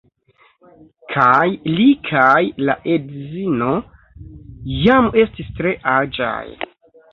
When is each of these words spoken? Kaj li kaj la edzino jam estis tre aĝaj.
Kaj 1.15 1.43
li 1.73 1.85
kaj 2.07 2.39
la 2.71 2.77
edzino 2.95 3.69
jam 4.81 5.13
estis 5.27 5.55
tre 5.63 5.77
aĝaj. 6.01 6.45